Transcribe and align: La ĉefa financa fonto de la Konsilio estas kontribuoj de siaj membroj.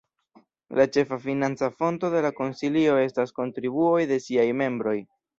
La 0.77 0.85
ĉefa 0.95 1.17
financa 1.25 1.67
fonto 1.83 2.09
de 2.13 2.23
la 2.25 2.31
Konsilio 2.39 2.95
estas 3.01 3.33
kontribuoj 3.41 3.99
de 4.13 4.17
siaj 4.29 4.47
membroj. 4.63 4.95